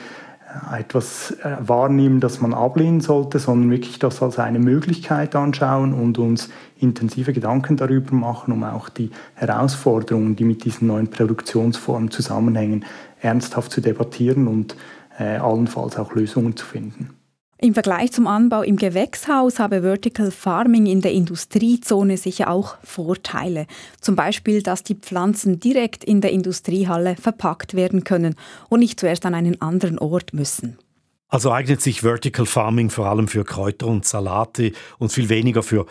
etwas 0.77 1.31
äh, 1.43 1.55
wahrnehmen, 1.59 2.19
das 2.19 2.41
man 2.41 2.53
ablehnen 2.53 3.01
sollte, 3.01 3.39
sondern 3.39 3.71
wirklich 3.71 3.99
das 3.99 4.21
als 4.21 4.39
eine 4.39 4.59
Möglichkeit 4.59 5.35
anschauen 5.35 5.93
und 5.93 6.17
uns 6.17 6.49
intensive 6.79 7.33
Gedanken 7.33 7.77
darüber 7.77 8.13
machen, 8.15 8.51
um 8.51 8.63
auch 8.63 8.89
die 8.89 9.11
Herausforderungen, 9.35 10.35
die 10.35 10.43
mit 10.43 10.65
diesen 10.65 10.87
neuen 10.87 11.09
Produktionsformen 11.09 12.11
zusammenhängen, 12.11 12.85
ernsthaft 13.21 13.71
zu 13.71 13.81
debattieren 13.81 14.47
und 14.47 14.75
äh, 15.19 15.37
allenfalls 15.37 15.97
auch 15.97 16.13
Lösungen 16.13 16.55
zu 16.55 16.65
finden. 16.65 17.20
Im 17.63 17.75
Vergleich 17.75 18.11
zum 18.11 18.25
Anbau 18.25 18.63
im 18.63 18.75
Gewächshaus 18.75 19.59
habe 19.59 19.83
Vertical 19.83 20.31
Farming 20.31 20.87
in 20.87 21.01
der 21.01 21.11
Industriezone 21.11 22.17
sicher 22.17 22.49
auch 22.49 22.75
Vorteile. 22.83 23.67
Zum 23.99 24.15
Beispiel, 24.15 24.63
dass 24.63 24.81
die 24.81 24.95
Pflanzen 24.95 25.59
direkt 25.59 26.03
in 26.03 26.21
der 26.21 26.31
Industriehalle 26.31 27.15
verpackt 27.17 27.75
werden 27.75 28.03
können 28.03 28.33
und 28.69 28.79
nicht 28.79 28.99
zuerst 28.99 29.27
an 29.27 29.35
einen 29.35 29.61
anderen 29.61 29.99
Ort 29.99 30.33
müssen. 30.33 30.79
Also 31.27 31.51
eignet 31.51 31.83
sich 31.83 32.01
Vertical 32.01 32.47
Farming 32.47 32.89
vor 32.89 33.05
allem 33.05 33.27
für 33.27 33.43
Kräuter 33.43 33.85
und 33.85 34.05
Salate 34.05 34.71
und 34.97 35.11
viel 35.11 35.29
weniger 35.29 35.61
für 35.61 35.85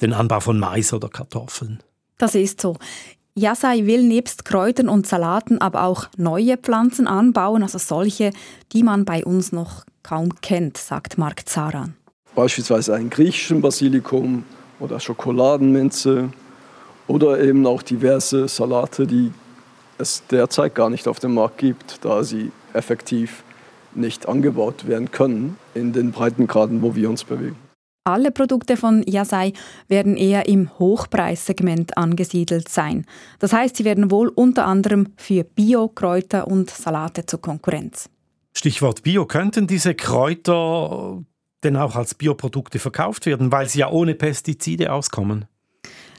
den 0.00 0.12
Anbau 0.12 0.38
von 0.38 0.60
Mais 0.60 0.92
oder 0.92 1.08
Kartoffeln. 1.08 1.80
Das 2.18 2.36
ist 2.36 2.60
so. 2.60 2.76
Yasai 3.34 3.86
will 3.86 4.04
nebst 4.04 4.44
Kräutern 4.44 4.88
und 4.88 5.08
Salaten 5.08 5.60
aber 5.60 5.82
auch 5.82 6.06
neue 6.16 6.56
Pflanzen 6.58 7.08
anbauen, 7.08 7.64
also 7.64 7.78
solche, 7.78 8.30
die 8.72 8.84
man 8.84 9.04
bei 9.04 9.24
uns 9.24 9.50
noch 9.50 9.84
kaum 10.02 10.40
kennt, 10.40 10.76
sagt 10.76 11.18
Mark 11.18 11.48
Zaran. 11.48 11.94
Beispielsweise 12.34 12.94
einen 12.94 13.10
griechischen 13.10 13.60
Basilikum 13.60 14.44
oder 14.80 15.00
Schokoladenminze 15.00 16.30
oder 17.06 17.40
eben 17.40 17.66
auch 17.66 17.82
diverse 17.82 18.48
Salate, 18.48 19.06
die 19.06 19.32
es 19.98 20.22
derzeit 20.30 20.74
gar 20.74 20.90
nicht 20.90 21.08
auf 21.08 21.18
dem 21.18 21.34
Markt 21.34 21.58
gibt, 21.58 22.04
da 22.04 22.22
sie 22.22 22.52
effektiv 22.72 23.42
nicht 23.94 24.28
angebaut 24.28 24.86
werden 24.86 25.10
können 25.10 25.56
in 25.74 25.92
den 25.92 26.12
Breitengraden, 26.12 26.82
wo 26.82 26.94
wir 26.94 27.10
uns 27.10 27.24
bewegen. 27.24 27.56
Alle 28.04 28.30
Produkte 28.30 28.78
von 28.78 29.02
Yasai 29.06 29.52
werden 29.88 30.16
eher 30.16 30.48
im 30.48 30.70
Hochpreissegment 30.78 31.98
angesiedelt 31.98 32.68
sein. 32.68 33.04
Das 33.38 33.52
heißt, 33.52 33.76
sie 33.76 33.84
werden 33.84 34.10
wohl 34.10 34.28
unter 34.28 34.64
anderem 34.64 35.12
für 35.16 35.44
Bio, 35.44 35.88
Kräuter 35.88 36.46
und 36.46 36.70
Salate 36.70 37.26
zur 37.26 37.42
Konkurrenz. 37.42 38.08
Stichwort 38.58 39.04
Bio. 39.04 39.24
Könnten 39.24 39.68
diese 39.68 39.94
Kräuter 39.94 41.22
denn 41.62 41.76
auch 41.76 41.94
als 41.94 42.14
Bioprodukte 42.14 42.80
verkauft 42.80 43.26
werden, 43.26 43.52
weil 43.52 43.68
sie 43.68 43.78
ja 43.78 43.90
ohne 43.90 44.16
Pestizide 44.16 44.92
auskommen? 44.92 45.44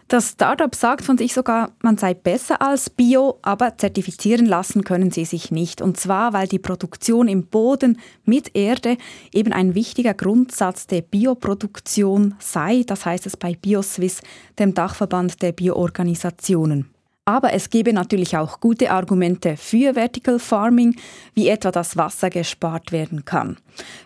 Das 0.07 0.29
Startup 0.29 0.73
sagt 0.73 1.03
von 1.03 1.17
sich 1.17 1.33
sogar, 1.33 1.73
man 1.83 1.97
sei 1.97 2.13
besser 2.13 2.61
als 2.61 2.89
Bio, 2.89 3.39
aber 3.41 3.77
zertifizieren 3.77 4.45
lassen 4.45 4.85
können 4.85 5.11
sie 5.11 5.25
sich 5.25 5.51
nicht. 5.51 5.81
Und 5.81 5.97
zwar, 5.97 6.31
weil 6.31 6.47
die 6.47 6.59
Produktion 6.59 7.27
im 7.27 7.45
Boden 7.45 7.99
mit 8.23 8.55
Erde 8.55 8.97
eben 9.33 9.51
ein 9.51 9.75
wichtiger 9.75 10.13
Grundsatz 10.13 10.87
der 10.87 11.01
Bioproduktion 11.01 12.35
sei. 12.39 12.83
Das 12.87 13.05
heißt 13.05 13.27
es 13.27 13.35
bei 13.35 13.53
BioSwiss, 13.53 14.21
dem 14.57 14.73
Dachverband 14.73 15.41
der 15.41 15.51
Bioorganisationen. 15.51 16.89
Aber 17.29 17.53
es 17.53 17.69
gäbe 17.69 17.93
natürlich 17.93 18.37
auch 18.37 18.59
gute 18.59 18.89
Argumente 18.89 19.55
für 19.55 19.93
Vertical 19.93 20.39
Farming, 20.39 20.95
wie 21.35 21.47
etwa, 21.47 21.69
dass 21.69 21.95
Wasser 21.95 22.31
gespart 22.31 22.91
werden 22.91 23.23
kann. 23.23 23.57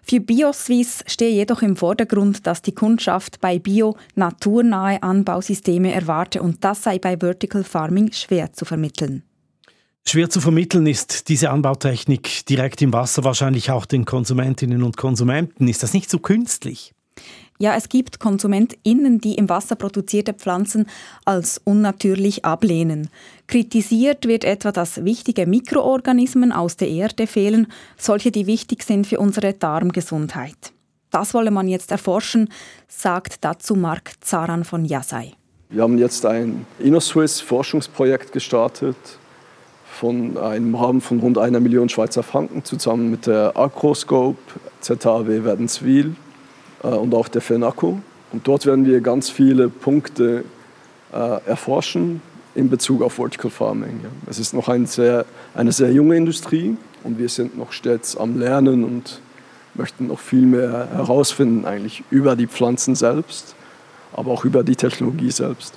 Für 0.05 0.19
BioSwiss 0.19 1.05
stehe 1.07 1.31
jedoch 1.31 1.61
im 1.61 1.77
Vordergrund, 1.77 2.45
dass 2.45 2.61
die 2.61 2.75
Kundschaft 2.75 3.39
bei 3.39 3.59
Bio 3.59 3.95
naturnahe 4.15 5.01
Anbausysteme 5.01 5.93
erwarte 5.93 6.41
und 6.41 6.65
das 6.65 6.83
sei 6.83 6.99
bei 6.99 7.15
Vertical 7.15 7.63
Farming 7.63 8.11
schwer 8.11 8.51
zu 8.51 8.65
vermitteln. 8.65 9.23
Schwer 10.05 10.29
zu 10.29 10.41
vermitteln 10.41 10.85
ist 10.85 11.29
diese 11.29 11.49
Anbautechnik 11.49 12.45
direkt 12.47 12.81
im 12.81 12.91
Wasser 12.91 13.23
wahrscheinlich 13.23 13.71
auch 13.71 13.85
den 13.85 14.03
Konsumentinnen 14.03 14.83
und 14.83 14.97
Konsumenten. 14.97 15.69
Ist 15.69 15.81
das 15.81 15.93
nicht 15.93 16.09
so 16.09 16.19
künstlich? 16.19 16.93
Ja, 17.59 17.75
es 17.75 17.87
gibt 17.87 18.19
KonsumentInnen, 18.19 19.21
die 19.21 19.35
im 19.35 19.47
Wasser 19.47 19.75
produzierte 19.75 20.33
Pflanzen 20.33 20.87
als 21.23 21.61
unnatürlich 21.63 22.43
ablehnen. 22.45 23.09
Kritisiert 23.47 24.27
wird 24.27 24.43
etwa, 24.43 24.71
dass 24.71 25.05
wichtige 25.05 25.45
Mikroorganismen 25.45 26.51
aus 26.51 26.77
der 26.77 26.89
Erde 26.89 27.27
fehlen, 27.27 27.67
solche, 27.97 28.31
die 28.31 28.47
wichtig 28.47 28.83
sind 28.83 29.05
für 29.05 29.19
unsere 29.19 29.53
Darmgesundheit. 29.53 30.73
Das 31.11 31.35
wolle 31.35 31.51
man 31.51 31.67
jetzt 31.67 31.91
erforschen, 31.91 32.49
sagt 32.87 33.45
dazu 33.45 33.75
Mark 33.75 34.13
Zaran 34.21 34.63
von 34.63 34.83
Yasai. 34.83 35.33
Wir 35.69 35.83
haben 35.83 35.97
jetzt 35.97 36.25
ein 36.25 36.65
InnoSwiss 36.79 37.39
Forschungsprojekt 37.39 38.31
gestartet 38.31 38.97
von 39.85 40.37
einem 40.37 40.73
Rahmen 40.73 41.01
von 41.01 41.19
rund 41.19 41.37
einer 41.37 41.59
Million 41.59 41.87
Schweizer 41.87 42.23
Franken 42.23 42.63
zusammen 42.63 43.11
mit 43.11 43.27
der 43.27 43.55
Agroscope, 43.55 44.39
ZHW 44.81 45.43
Wädenswil 45.43 46.07
äh, 46.07 46.22
und 46.87 47.13
auch 47.13 47.27
der 47.27 47.41
FENACO. 47.41 47.99
Und 48.31 48.47
dort 48.47 48.65
werden 48.65 48.85
wir 48.85 49.01
ganz 49.01 49.29
viele 49.29 49.69
Punkte 49.69 50.43
äh, 51.11 51.17
erforschen 51.45 52.21
in 52.55 52.69
Bezug 52.69 53.01
auf 53.01 53.13
Vertical 53.13 53.49
Farming. 53.49 54.01
Es 54.27 54.39
ist 54.39 54.53
noch 54.53 54.69
ein 54.69 54.85
sehr, 54.85 55.25
eine 55.53 55.71
sehr 55.71 55.91
junge 55.91 56.15
Industrie 56.15 56.77
und 57.03 57.17
wir 57.17 57.29
sind 57.29 57.57
noch 57.57 57.71
stets 57.71 58.15
am 58.15 58.39
Lernen 58.39 58.83
und 58.83 59.21
möchten 59.75 60.07
noch 60.07 60.19
viel 60.19 60.45
mehr 60.45 60.87
herausfinden 60.93 61.65
eigentlich 61.65 62.03
über 62.11 62.35
die 62.35 62.47
Pflanzen 62.47 62.95
selbst, 62.95 63.55
aber 64.13 64.31
auch 64.31 64.45
über 64.45 64.63
die 64.63 64.75
Technologie 64.75 65.31
selbst. 65.31 65.75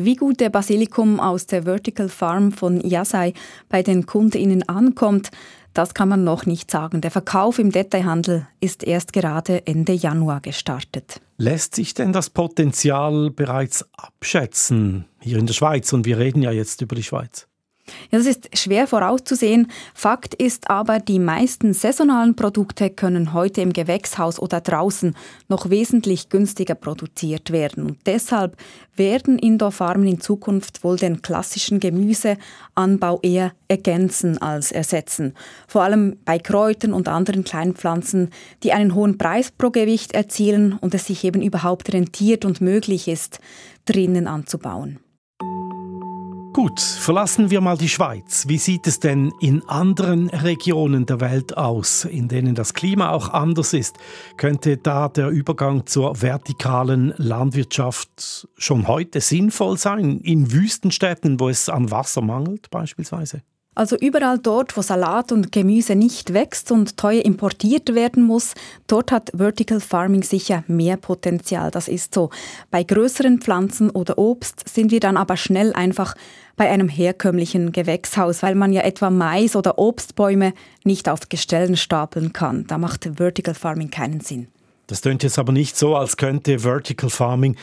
Wie 0.00 0.14
gut 0.14 0.38
der 0.38 0.50
Basilikum 0.50 1.18
aus 1.18 1.46
der 1.46 1.64
Vertical 1.64 2.08
Farm 2.08 2.52
von 2.52 2.80
Yasai 2.80 3.34
bei 3.68 3.82
den 3.82 4.06
KundInnen 4.06 4.68
ankommt, 4.68 5.30
Das 5.74 5.94
kann 5.94 6.08
man 6.08 6.24
noch 6.24 6.46
nicht 6.46 6.70
sagen. 6.70 7.00
Der 7.00 7.10
Verkauf 7.10 7.58
im 7.58 7.72
Detailhandel 7.72 8.46
ist 8.60 8.84
erst 8.84 9.12
gerade 9.12 9.66
Ende 9.66 9.92
Januar 9.92 10.40
gestartet. 10.40 11.20
Lässt 11.36 11.74
sich 11.74 11.94
denn 11.94 12.12
das 12.12 12.30
Potenzial 12.30 13.30
bereits 13.30 13.84
abschätzen 13.96 15.06
hier 15.20 15.38
in 15.38 15.46
der 15.46 15.54
Schweiz? 15.54 15.92
Und 15.92 16.04
wir 16.04 16.18
reden 16.18 16.42
ja 16.42 16.50
jetzt 16.50 16.82
über 16.82 16.96
die 16.96 17.02
Schweiz. 17.02 17.47
Ja, 18.10 18.18
das 18.18 18.26
ist 18.26 18.56
schwer 18.56 18.86
vorauszusehen. 18.86 19.70
Fakt 19.94 20.34
ist 20.34 20.70
aber, 20.70 20.98
die 20.98 21.18
meisten 21.18 21.72
saisonalen 21.72 22.36
Produkte 22.36 22.90
können 22.90 23.32
heute 23.32 23.60
im 23.60 23.72
Gewächshaus 23.72 24.38
oder 24.38 24.60
draußen 24.60 25.14
noch 25.48 25.70
wesentlich 25.70 26.28
günstiger 26.28 26.74
produziert 26.74 27.50
werden. 27.50 27.84
Und 27.84 27.98
deshalb 28.06 28.56
werden 28.96 29.38
Indoor-Farmen 29.38 30.08
in 30.08 30.20
Zukunft 30.20 30.84
wohl 30.84 30.96
den 30.96 31.22
klassischen 31.22 31.80
Gemüseanbau 31.80 33.20
eher 33.22 33.52
ergänzen 33.68 34.38
als 34.38 34.72
ersetzen. 34.72 35.34
Vor 35.66 35.82
allem 35.82 36.16
bei 36.24 36.38
Kräutern 36.38 36.92
und 36.92 37.08
anderen 37.08 37.44
Kleinpflanzen, 37.44 38.30
die 38.62 38.72
einen 38.72 38.94
hohen 38.94 39.18
Preis 39.18 39.50
pro 39.50 39.70
Gewicht 39.70 40.12
erzielen 40.12 40.78
und 40.80 40.94
es 40.94 41.06
sich 41.06 41.24
eben 41.24 41.42
überhaupt 41.42 41.92
rentiert 41.92 42.44
und 42.44 42.60
möglich 42.60 43.08
ist, 43.08 43.38
drinnen 43.84 44.26
anzubauen. 44.26 44.98
Gut, 46.58 46.80
verlassen 46.80 47.52
wir 47.52 47.60
mal 47.60 47.78
die 47.78 47.88
Schweiz. 47.88 48.48
Wie 48.48 48.58
sieht 48.58 48.88
es 48.88 48.98
denn 48.98 49.32
in 49.38 49.62
anderen 49.68 50.28
Regionen 50.28 51.06
der 51.06 51.20
Welt 51.20 51.56
aus, 51.56 52.04
in 52.04 52.26
denen 52.26 52.56
das 52.56 52.74
Klima 52.74 53.10
auch 53.10 53.28
anders 53.28 53.72
ist? 53.74 53.96
Könnte 54.36 54.76
da 54.76 55.08
der 55.08 55.28
Übergang 55.28 55.86
zur 55.86 56.20
vertikalen 56.20 57.14
Landwirtschaft 57.16 58.48
schon 58.56 58.88
heute 58.88 59.20
sinnvoll 59.20 59.78
sein, 59.78 60.18
in 60.18 60.50
Wüstenstädten, 60.50 61.38
wo 61.38 61.48
es 61.48 61.68
an 61.68 61.92
Wasser 61.92 62.22
mangelt 62.22 62.70
beispielsweise? 62.70 63.42
Also 63.78 63.96
überall 63.96 64.40
dort, 64.40 64.76
wo 64.76 64.82
Salat 64.82 65.30
und 65.30 65.52
Gemüse 65.52 65.94
nicht 65.94 66.34
wächst 66.34 66.72
und 66.72 66.96
teuer 66.96 67.24
importiert 67.24 67.94
werden 67.94 68.24
muss, 68.24 68.54
dort 68.88 69.12
hat 69.12 69.30
Vertical 69.32 69.78
Farming 69.78 70.24
sicher 70.24 70.64
mehr 70.66 70.96
Potenzial. 70.96 71.70
Das 71.70 71.86
ist 71.86 72.12
so. 72.12 72.30
Bei 72.72 72.82
größeren 72.82 73.40
Pflanzen 73.40 73.90
oder 73.90 74.18
Obst 74.18 74.68
sind 74.68 74.90
wir 74.90 74.98
dann 74.98 75.16
aber 75.16 75.36
schnell 75.36 75.72
einfach 75.74 76.16
bei 76.56 76.68
einem 76.68 76.88
herkömmlichen 76.88 77.70
Gewächshaus, 77.70 78.42
weil 78.42 78.56
man 78.56 78.72
ja 78.72 78.80
etwa 78.80 79.10
Mais 79.10 79.54
oder 79.54 79.78
Obstbäume 79.78 80.54
nicht 80.82 81.08
auf 81.08 81.28
Gestellen 81.28 81.76
stapeln 81.76 82.32
kann. 82.32 82.66
Da 82.66 82.78
macht 82.78 83.08
Vertical 83.14 83.54
Farming 83.54 83.90
keinen 83.90 84.18
Sinn. 84.18 84.48
Das 84.88 85.02
tönt 85.02 85.22
jetzt 85.22 85.38
aber 85.38 85.52
nicht 85.52 85.76
so, 85.76 85.94
als 85.94 86.16
könnte 86.16 86.58
Vertical 86.58 87.10
Farming 87.10 87.54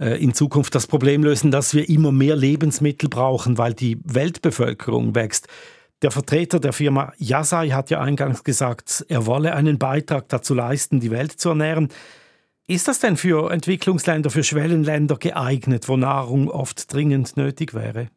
in 0.00 0.32
Zukunft 0.32 0.74
das 0.74 0.86
Problem 0.86 1.22
lösen, 1.22 1.50
dass 1.50 1.74
wir 1.74 1.88
immer 1.88 2.10
mehr 2.10 2.34
Lebensmittel 2.34 3.08
brauchen, 3.08 3.58
weil 3.58 3.74
die 3.74 3.98
Weltbevölkerung 4.02 5.14
wächst. 5.14 5.46
Der 6.02 6.10
Vertreter 6.10 6.58
der 6.58 6.72
Firma 6.72 7.12
Yasai 7.18 7.68
hat 7.70 7.90
ja 7.90 8.00
eingangs 8.00 8.42
gesagt, 8.42 9.04
er 9.08 9.26
wolle 9.26 9.54
einen 9.54 9.78
Beitrag 9.78 10.28
dazu 10.28 10.54
leisten, 10.54 11.00
die 11.00 11.10
Welt 11.10 11.32
zu 11.32 11.50
ernähren. 11.50 11.88
Ist 12.66 12.88
das 12.88 13.00
denn 13.00 13.16
für 13.16 13.50
Entwicklungsländer, 13.50 14.30
für 14.30 14.42
Schwellenländer 14.44 15.16
geeignet, 15.16 15.88
wo 15.88 15.96
Nahrung 15.96 16.48
oft 16.48 16.92
dringend 16.92 17.36
nötig 17.36 17.74
wäre? 17.74 18.08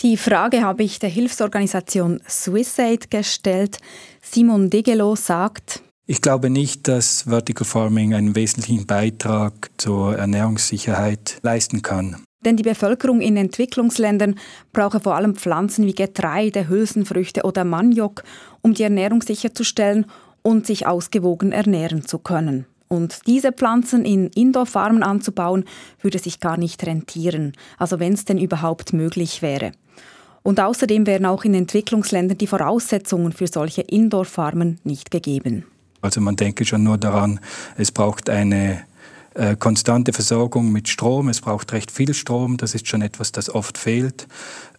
Die 0.00 0.16
Frage 0.16 0.62
habe 0.62 0.82
ich 0.82 0.98
der 0.98 1.10
Hilfsorganisation 1.10 2.20
SwissAid 2.26 3.12
gestellt. 3.12 3.78
Simon 4.20 4.70
Degelow 4.70 5.14
sagt, 5.14 5.82
ich 6.06 6.20
glaube 6.20 6.50
nicht, 6.50 6.86
dass 6.88 7.22
Vertical 7.22 7.66
Farming 7.66 8.14
einen 8.14 8.36
wesentlichen 8.36 8.86
Beitrag 8.86 9.70
zur 9.78 10.16
Ernährungssicherheit 10.16 11.38
leisten 11.42 11.82
kann. 11.82 12.16
Denn 12.44 12.56
die 12.56 12.62
Bevölkerung 12.62 13.22
in 13.22 13.38
Entwicklungsländern 13.38 14.38
brauche 14.72 15.00
vor 15.00 15.14
allem 15.16 15.34
Pflanzen 15.34 15.86
wie 15.86 15.94
Getreide, 15.94 16.68
Hülsenfrüchte 16.68 17.42
oder 17.42 17.64
Maniok, 17.64 18.22
um 18.60 18.74
die 18.74 18.82
Ernährung 18.82 19.22
sicherzustellen 19.22 20.06
und 20.42 20.66
sich 20.66 20.86
ausgewogen 20.86 21.52
ernähren 21.52 22.06
zu 22.06 22.18
können. 22.18 22.66
Und 22.88 23.26
diese 23.26 23.50
Pflanzen 23.52 24.04
in 24.04 24.28
Indoor-Farmen 24.28 25.02
anzubauen, 25.02 25.64
würde 26.02 26.18
sich 26.18 26.38
gar 26.38 26.58
nicht 26.58 26.86
rentieren, 26.86 27.52
also 27.78 27.98
wenn 27.98 28.12
es 28.12 28.26
denn 28.26 28.38
überhaupt 28.38 28.92
möglich 28.92 29.40
wäre. 29.40 29.72
Und 30.42 30.60
außerdem 30.60 31.06
wären 31.06 31.24
auch 31.24 31.44
in 31.44 31.54
Entwicklungsländern 31.54 32.36
die 32.36 32.46
Voraussetzungen 32.46 33.32
für 33.32 33.46
solche 33.46 33.80
Indoor-Farmen 33.80 34.78
nicht 34.84 35.10
gegeben. 35.10 35.64
Also 36.04 36.20
man 36.20 36.36
denke 36.36 36.64
schon 36.64 36.82
nur 36.82 36.98
daran, 36.98 37.40
es 37.76 37.90
braucht 37.90 38.28
eine 38.28 38.82
äh, 39.32 39.56
konstante 39.56 40.12
Versorgung 40.12 40.70
mit 40.70 40.88
Strom, 40.88 41.28
es 41.28 41.40
braucht 41.40 41.72
recht 41.72 41.90
viel 41.90 42.12
Strom, 42.12 42.58
das 42.58 42.74
ist 42.74 42.86
schon 42.86 43.02
etwas, 43.02 43.32
das 43.32 43.48
oft 43.48 43.78
fehlt. 43.78 44.28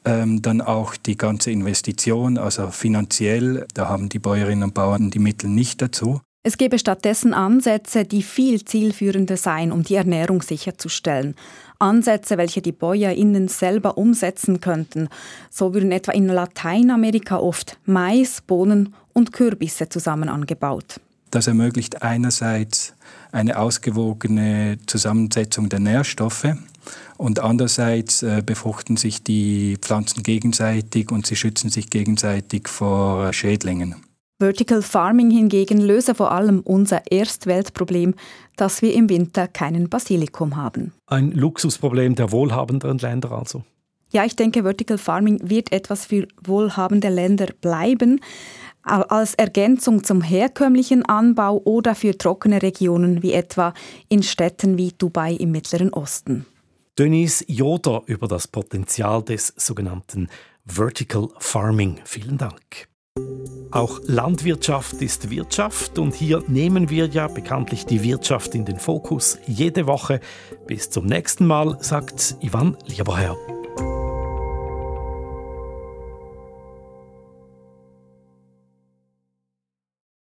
Ähm, 0.06 0.44
dann 0.44 0.62
auch 0.62 0.96
die 0.96 1.18
ganze 1.18 1.50
Investition, 1.50 2.38
also 2.38 2.70
finanziell, 2.70 3.66
da 3.74 3.90
haben 3.90 4.08
die 4.08 4.20
Bäuerinnen 4.20 4.66
und 4.66 4.74
Bauern 4.76 5.10
die 5.10 5.20
Mittel 5.20 5.50
nicht 5.50 5.82
dazu. 5.82 6.22
Es 6.44 6.58
gäbe 6.58 6.78
stattdessen 6.78 7.34
Ansätze, 7.34 8.06
die 8.06 8.22
viel 8.22 8.64
zielführender 8.64 9.36
seien, 9.36 9.72
um 9.72 9.82
die 9.82 9.96
Ernährung 9.96 10.44
sicherzustellen. 10.44 11.34
Ansätze, 11.80 12.38
welche 12.38 12.62
die 12.62 12.72
BäuerInnen 12.72 13.48
selber 13.48 13.98
umsetzen 13.98 14.62
könnten. 14.62 15.10
So 15.50 15.74
würden 15.74 15.92
etwa 15.92 16.12
in 16.12 16.28
Lateinamerika 16.28 17.38
oft 17.38 17.80
Mais, 17.86 18.42
Bohnen 18.42 18.94
und 19.12 19.34
Kürbisse 19.34 19.90
zusammen 19.90 20.30
angebaut. 20.30 21.00
Das 21.36 21.48
ermöglicht 21.48 22.02
einerseits 22.02 22.94
eine 23.34 23.60
ausgewogene 23.60 24.78
Zusammensetzung 24.86 25.68
der 25.68 25.82
Nährstoffe 25.82 26.48
und 27.18 27.42
andererseits 27.42 28.24
äh, 28.24 28.42
befruchten 28.42 28.96
sich 28.96 29.22
die 29.22 29.76
Pflanzen 29.82 30.24
gegenseitig 30.24 31.12
und 31.12 31.26
sie 31.26 31.36
schützen 31.36 31.70
sich 31.70 31.90
gegenseitig 31.90 32.70
vor 32.70 33.34
Schädlingen. 33.34 33.96
Vertical 34.40 34.82
Farming 34.82 35.30
hingegen 35.30 35.82
löse 35.82 36.16
vor 36.16 36.32
allem 36.32 36.62
unser 36.62 37.02
Erstweltproblem, 37.12 38.16
dass 38.56 38.82
wir 38.82 38.94
im 38.94 39.10
Winter 39.10 39.50
keinen 39.50 39.90
Basilikum 39.90 40.56
haben. 40.56 40.94
Ein 41.08 41.32
Luxusproblem 41.32 42.16
der 42.16 42.32
wohlhabenderen 42.32 43.00
Länder 43.00 43.34
also. 43.34 43.66
Ja, 44.16 44.24
ich 44.24 44.38
denke, 44.38 44.64
Vertical 44.64 44.98
Farming 44.98 45.42
wird 45.44 45.74
etwas 45.74 46.06
für 46.06 46.30
wohlhabende 46.42 47.10
Länder 47.10 47.48
bleiben, 47.60 48.22
als 48.86 49.34
Ergänzung 49.36 50.04
zum 50.04 50.22
herkömmlichen 50.22 51.06
Anbau 51.06 51.62
oder 51.64 51.96
für 51.96 52.18
trockene 52.18 52.62
Regionen 52.62 53.24
wie 53.24 53.34
etwa 53.34 53.74
in 54.10 54.24
Städten 54.24 54.78
wie 54.78 54.94
Dubai 54.98 55.34
im 55.34 55.52
Mittleren 55.52 55.92
Osten. 55.92 56.46
Denise 56.98 57.44
Joder 57.48 58.04
über 58.06 58.28
das 58.28 58.48
Potenzial 58.48 59.22
des 59.22 59.54
sogenannten 59.58 60.30
Vertical 60.66 61.30
Farming. 61.40 62.00
Vielen 62.06 62.38
Dank. 62.38 62.88
Auch 63.72 64.00
Landwirtschaft 64.06 65.02
ist 65.02 65.30
Wirtschaft 65.30 66.00
und 66.00 66.14
hier 66.14 66.44
nehmen 66.48 66.90
wir 66.90 67.08
ja 67.08 67.28
bekanntlich 67.28 67.86
die 67.86 68.04
Wirtschaft 68.04 68.56
in 68.56 68.66
den 68.66 68.80
Fokus 68.80 69.38
jede 69.48 69.88
Woche. 69.88 70.22
Bis 70.68 70.90
zum 70.90 71.06
nächsten 71.06 71.46
Mal, 71.46 71.78
sagt 71.82 72.38
Ivan 72.42 72.78
Lieberherr. 72.86 73.55